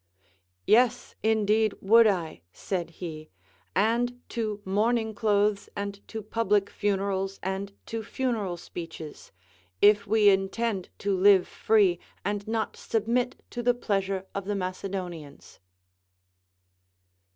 Yes, 0.65 1.13
indeed, 1.21 1.73
Avould 1.79 2.07
I, 2.09 2.41
said 2.51 2.89
he, 2.89 3.29
and 3.75 4.19
to 4.29 4.59
mourning 4.65 5.13
clothes 5.13 5.69
and 5.75 5.99
to 6.07 6.23
public 6.23 6.71
funerals 6.71 7.39
and 7.43 7.71
to 7.85 8.01
funeral 8.01 8.57
speeches, 8.57 9.31
if 9.79 10.07
Ave 10.07 10.27
intend 10.27 10.89
to 10.97 11.15
live 11.15 11.47
free 11.47 11.99
and 12.25 12.47
not 12.47 12.75
submit 12.75 13.43
to 13.51 13.61
the 13.61 13.75
pleasure 13.75 14.25
of 14.33 14.45
the 14.45 14.55
Macedonians. 14.55 15.59